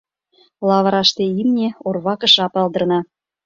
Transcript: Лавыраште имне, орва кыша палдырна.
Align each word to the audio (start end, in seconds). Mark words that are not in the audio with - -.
Лавыраште 0.67 1.23
имне, 1.39 1.67
орва 1.87 2.13
кыша 2.21 2.47
палдырна. 2.53 2.99